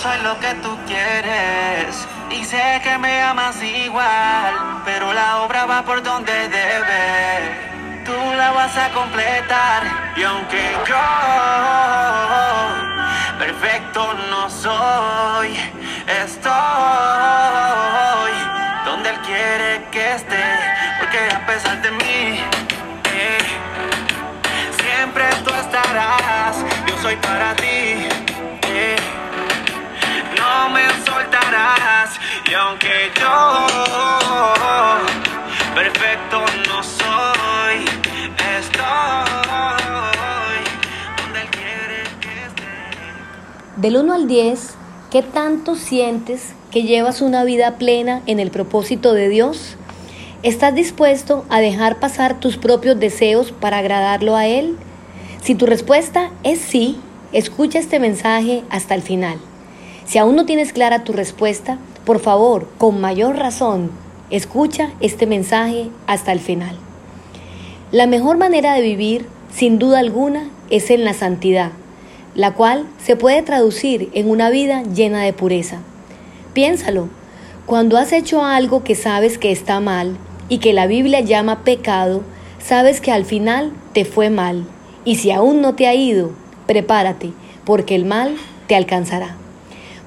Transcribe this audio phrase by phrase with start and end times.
[0.00, 5.82] soy lo que tú quieres y sé que me amas igual, pero la obra va
[5.82, 8.04] por donde debe.
[8.06, 9.82] Tú la vas a completar
[10.16, 10.96] y aunque yo
[13.38, 15.58] perfecto no soy,
[16.24, 16.52] estoy
[18.86, 20.44] donde él quiere que esté,
[20.98, 22.40] porque a pesar de mí
[23.12, 23.38] eh,
[24.82, 26.56] siempre tú estarás.
[26.86, 28.19] Yo soy para ti.
[32.50, 32.88] Y aunque
[33.20, 33.66] yo
[35.74, 37.84] perfecto no soy,
[38.58, 38.80] estoy
[41.22, 42.64] donde él quiere que esté.
[43.76, 44.74] Del 1 al 10,
[45.10, 49.76] ¿qué tanto sientes que llevas una vida plena en el propósito de Dios?
[50.42, 54.78] ¿Estás dispuesto a dejar pasar tus propios deseos para agradarlo a Él?
[55.42, 56.98] Si tu respuesta es sí,
[57.32, 59.38] escucha este mensaje hasta el final.
[60.10, 63.92] Si aún no tienes clara tu respuesta, por favor, con mayor razón,
[64.30, 66.74] escucha este mensaje hasta el final.
[67.92, 71.70] La mejor manera de vivir, sin duda alguna, es en la santidad,
[72.34, 75.78] la cual se puede traducir en una vida llena de pureza.
[76.54, 77.08] Piénsalo,
[77.64, 80.16] cuando has hecho algo que sabes que está mal
[80.48, 82.22] y que la Biblia llama pecado,
[82.58, 84.64] sabes que al final te fue mal.
[85.04, 86.32] Y si aún no te ha ido,
[86.66, 87.30] prepárate,
[87.64, 88.34] porque el mal
[88.66, 89.36] te alcanzará.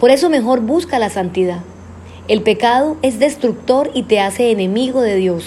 [0.00, 1.60] Por eso mejor busca la santidad.
[2.26, 5.44] El pecado es destructor y te hace enemigo de Dios.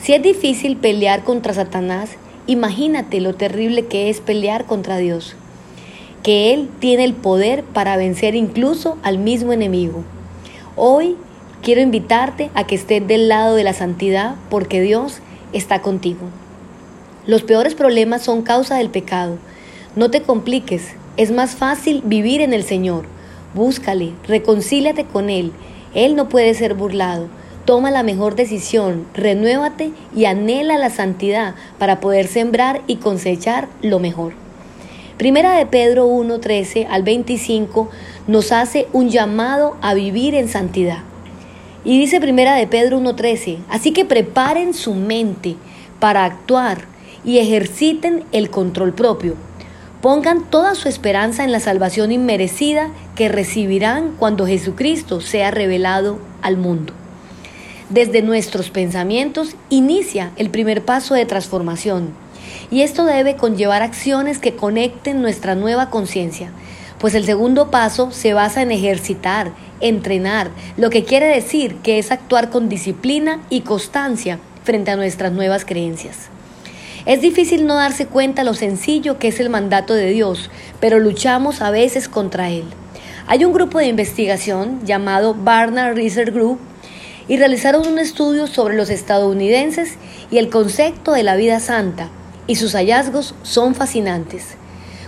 [0.00, 2.10] Si es difícil pelear contra Satanás,
[2.48, 5.36] imagínate lo terrible que es pelear contra Dios.
[6.24, 10.02] Que Él tiene el poder para vencer incluso al mismo enemigo.
[10.74, 11.14] Hoy
[11.62, 15.20] quiero invitarte a que estés del lado de la santidad porque Dios
[15.52, 16.26] está contigo.
[17.28, 19.38] Los peores problemas son causa del pecado.
[19.94, 23.04] No te compliques, es más fácil vivir en el Señor.
[23.54, 25.52] Búscale, reconcíliate con Él.
[25.94, 27.28] Él no puede ser burlado.
[27.64, 33.98] Toma la mejor decisión, renuévate y anhela la santidad para poder sembrar y cosechar lo
[33.98, 34.32] mejor.
[35.18, 37.90] Primera de Pedro 1, 13 al 25
[38.26, 40.98] nos hace un llamado a vivir en santidad.
[41.84, 45.56] Y dice Primera de Pedro 1.13, así que preparen su mente
[45.98, 46.84] para actuar
[47.24, 49.47] y ejerciten el control propio.
[50.00, 56.56] Pongan toda su esperanza en la salvación inmerecida que recibirán cuando Jesucristo sea revelado al
[56.56, 56.92] mundo.
[57.90, 62.10] Desde nuestros pensamientos inicia el primer paso de transformación
[62.70, 66.52] y esto debe conllevar acciones que conecten nuestra nueva conciencia,
[67.00, 72.12] pues el segundo paso se basa en ejercitar, entrenar, lo que quiere decir que es
[72.12, 76.28] actuar con disciplina y constancia frente a nuestras nuevas creencias.
[77.08, 81.62] Es difícil no darse cuenta lo sencillo que es el mandato de Dios, pero luchamos
[81.62, 82.64] a veces contra él.
[83.26, 86.58] Hay un grupo de investigación llamado Barnard Research Group
[87.26, 89.94] y realizaron un estudio sobre los estadounidenses
[90.30, 92.10] y el concepto de la vida santa,
[92.46, 94.56] y sus hallazgos son fascinantes.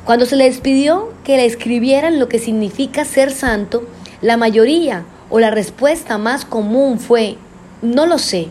[0.07, 3.87] Cuando se les pidió que le escribieran lo que significa ser santo,
[4.23, 7.37] la mayoría o la respuesta más común fue,
[7.83, 8.49] no lo sé.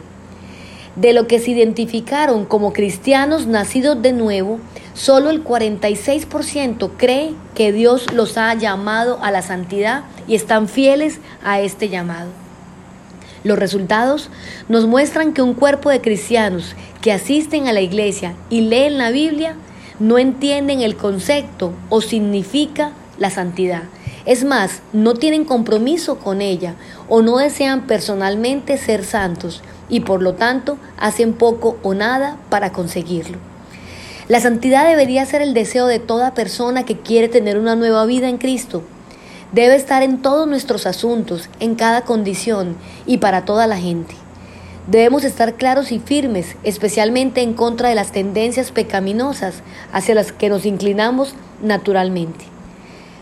[1.00, 4.60] De lo que se identificaron como cristianos nacidos de nuevo,
[4.94, 11.20] solo el 46% cree que Dios los ha llamado a la santidad y están fieles
[11.42, 12.32] a este llamado.
[13.46, 14.30] Los resultados
[14.68, 19.10] nos muestran que un cuerpo de cristianos que asisten a la iglesia y leen la
[19.10, 19.56] Biblia
[20.00, 23.84] no entienden el concepto o significa la santidad.
[24.30, 26.76] Es más, no tienen compromiso con ella
[27.08, 32.72] o no desean personalmente ser santos y por lo tanto hacen poco o nada para
[32.72, 33.40] conseguirlo.
[34.28, 38.30] La santidad debería ser el deseo de toda persona que quiere tener una nueva vida
[38.30, 38.84] en Cristo.
[39.52, 42.76] Debe estar en todos nuestros asuntos, en cada condición
[43.08, 44.14] y para toda la gente.
[44.86, 50.50] Debemos estar claros y firmes, especialmente en contra de las tendencias pecaminosas hacia las que
[50.50, 51.34] nos inclinamos
[51.64, 52.49] naturalmente.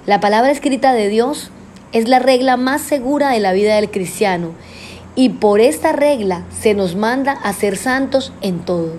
[0.07, 1.49] La palabra escrita de Dios
[1.91, 4.53] es la regla más segura de la vida del cristiano
[5.15, 8.93] y por esta regla se nos manda a ser santos en todo.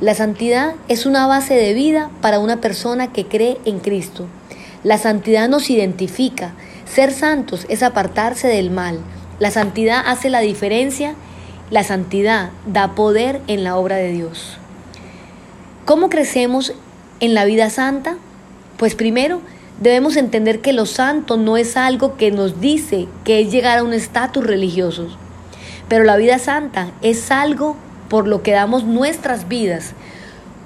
[0.00, 4.26] La santidad es una base de vida para una persona que cree en Cristo.
[4.84, 6.52] La santidad nos identifica.
[6.86, 9.00] Ser santos es apartarse del mal.
[9.40, 11.16] La santidad hace la diferencia.
[11.72, 14.56] La santidad da poder en la obra de Dios.
[15.84, 16.74] ¿Cómo crecemos
[17.18, 18.18] en la vida santa?
[18.76, 19.40] Pues primero
[19.80, 23.84] debemos entender que lo santo no es algo que nos dice que es llegar a
[23.84, 25.08] un estatus religioso,
[25.88, 27.76] pero la vida santa es algo
[28.08, 29.92] por lo que damos nuestras vidas,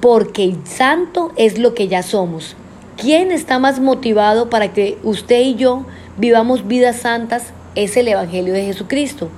[0.01, 2.57] porque santo es lo que ya somos.
[2.97, 5.85] ¿Quién está más motivado para que usted y yo
[6.17, 9.31] vivamos vidas santas, es el Evangelio de Jesucristo.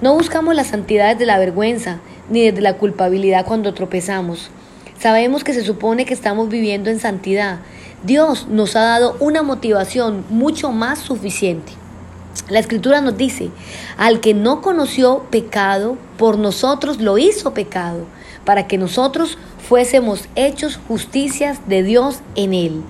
[0.00, 1.98] No buscamos la santidad desde la vergüenza,
[2.30, 4.50] ni desde la culpabilidad cuando tropezamos.
[4.98, 7.58] Sabemos que se supone que estamos viviendo en santidad.
[8.04, 11.72] Dios nos ha dado una motivación mucho más suficiente.
[12.50, 13.48] La escritura nos dice,
[13.96, 18.04] al que no conoció pecado, por nosotros lo hizo pecado,
[18.44, 22.82] para que nosotros fuésemos hechos justicias de Dios en él.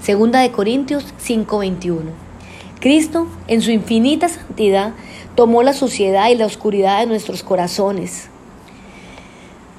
[0.00, 2.12] Segunda de Corintios 5:21.
[2.78, 4.92] Cristo, en su infinita santidad,
[5.34, 8.30] tomó la suciedad y la oscuridad de nuestros corazones.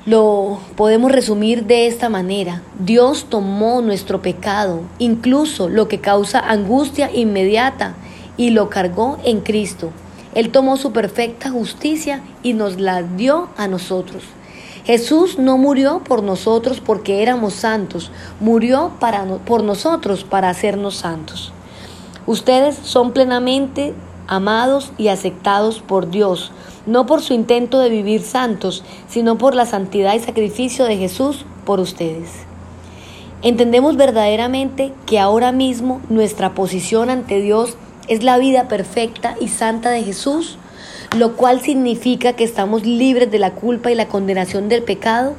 [0.06, 2.64] Lo podemos resumir de esta manera.
[2.80, 7.94] Dios tomó nuestro pecado, incluso lo que causa angustia inmediata,
[8.36, 9.92] y lo cargó en Cristo.
[10.34, 14.24] Él tomó su perfecta justicia y nos la dio a nosotros.
[14.86, 18.10] Jesús no murió por nosotros porque éramos santos,
[18.40, 21.54] murió para, por nosotros para hacernos santos.
[22.26, 23.94] Ustedes son plenamente
[24.26, 26.52] amados y aceptados por Dios,
[26.86, 31.46] no por su intento de vivir santos, sino por la santidad y sacrificio de Jesús
[31.66, 32.30] por ustedes.
[33.44, 37.76] Entendemos verdaderamente que ahora mismo nuestra posición ante Dios
[38.08, 40.58] es la vida perfecta y santa de Jesús,
[41.18, 45.36] lo cual significa que estamos libres de la culpa y la condenación del pecado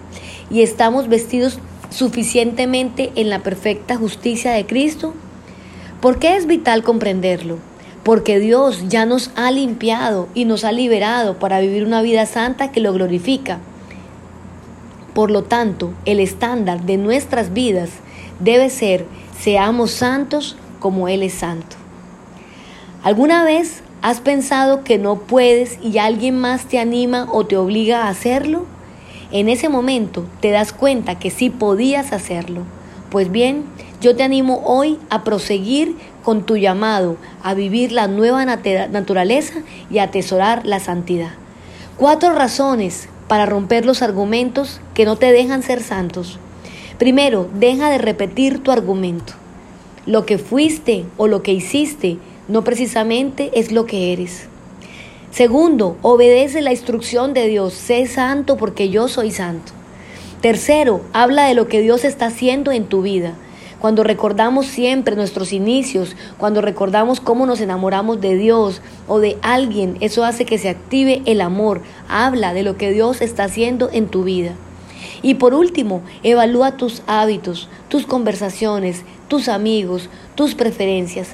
[0.51, 1.59] y estamos vestidos
[1.91, 5.15] suficientemente en la perfecta justicia de Cristo.
[6.01, 7.72] ¿Por qué es vital comprenderlo?
[8.03, 12.73] Porque Dios ya nos ha limpiado y nos ha liberado para vivir una vida santa
[12.73, 13.61] que lo glorifica.
[15.15, 17.91] Por lo tanto, el estándar de nuestras vidas
[18.41, 19.07] debe ser
[19.39, 21.77] seamos santos como Él es santo.
[23.03, 28.05] ¿Alguna vez has pensado que no puedes y alguien más te anima o te obliga
[28.05, 28.65] a hacerlo?
[29.31, 32.63] En ese momento te das cuenta que sí podías hacerlo.
[33.11, 33.65] Pues bien,
[34.03, 35.95] yo te animo hoy a proseguir
[36.25, 39.55] con tu llamado a vivir la nueva naturaleza
[39.93, 41.31] y a atesorar la santidad.
[41.97, 46.41] Cuatro razones para romper los argumentos que no te dejan ser santos.
[46.99, 49.35] Primero, deja de repetir tu argumento.
[50.05, 52.19] Lo que fuiste o lo que hiciste
[52.49, 54.49] no precisamente es lo que eres.
[55.31, 57.73] Segundo, obedece la instrucción de Dios.
[57.75, 59.73] Sé santo porque yo soy santo.
[60.41, 63.35] Tercero, habla de lo que Dios está haciendo en tu vida
[63.83, 69.97] cuando recordamos siempre nuestros inicios, cuando recordamos cómo nos enamoramos de Dios o de alguien,
[69.99, 71.83] eso hace que se active el amor.
[72.09, 74.53] Habla de lo que Dios está haciendo en tu vida.
[75.21, 81.31] Y por último, evalúa tus hábitos, tus conversaciones, tus amigos, tus preferencias.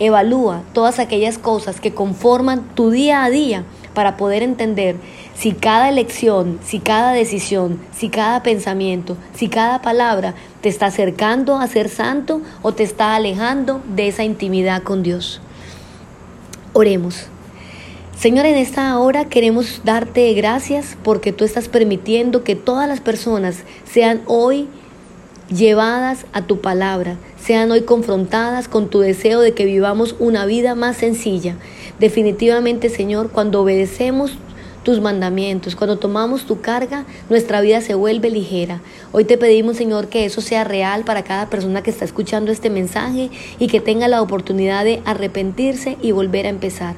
[0.00, 3.64] Evalúa todas aquellas cosas que conforman tu día a día
[3.94, 4.96] para poder entender
[5.34, 11.56] si cada elección, si cada decisión, si cada pensamiento, si cada palabra te está acercando
[11.56, 15.40] a ser santo o te está alejando de esa intimidad con Dios.
[16.72, 17.26] Oremos.
[18.16, 23.64] Señor, en esta hora queremos darte gracias porque tú estás permitiendo que todas las personas
[23.84, 24.68] sean hoy
[25.48, 30.74] llevadas a tu palabra, sean hoy confrontadas con tu deseo de que vivamos una vida
[30.74, 31.56] más sencilla.
[31.98, 34.38] Definitivamente, Señor, cuando obedecemos
[34.82, 38.80] tus mandamientos, cuando tomamos tu carga, nuestra vida se vuelve ligera.
[39.12, 42.70] Hoy te pedimos, Señor, que eso sea real para cada persona que está escuchando este
[42.70, 46.96] mensaje y que tenga la oportunidad de arrepentirse y volver a empezar.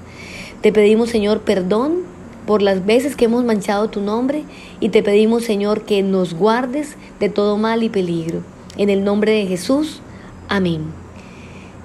[0.63, 2.03] Te pedimos, Señor, perdón
[2.47, 4.45] por las veces que hemos manchado tu nombre
[4.81, 8.43] y te pedimos, Señor, que nos guardes de todo mal y peligro.
[8.77, 10.01] En el nombre de Jesús,
[10.49, 11.04] amén.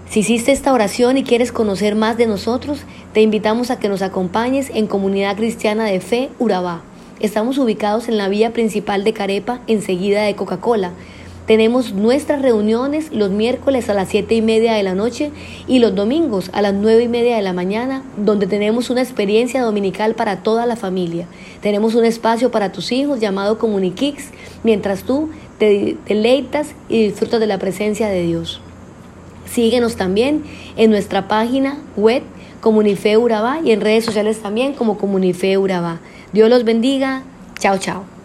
[0.09, 2.79] Si hiciste esta oración y quieres conocer más de nosotros,
[3.13, 6.81] te invitamos a que nos acompañes en Comunidad Cristiana de Fe Urabá.
[7.19, 10.93] Estamos ubicados en la vía principal de Carepa, enseguida de Coca-Cola.
[11.45, 15.29] Tenemos nuestras reuniones los miércoles a las 7 y media de la noche
[15.67, 19.61] y los domingos a las 9 y media de la mañana, donde tenemos una experiencia
[19.61, 21.27] dominical para toda la familia.
[21.61, 24.31] Tenemos un espacio para tus hijos llamado Comuniquix,
[24.63, 28.59] mientras tú te deleitas y disfrutas de la presencia de Dios.
[29.51, 30.43] Síguenos también
[30.77, 32.23] en nuestra página web
[32.61, 35.99] Comunife Urabá y en redes sociales también como Comunife Urabá.
[36.33, 37.23] Dios los bendiga.
[37.57, 38.18] Chao, chao.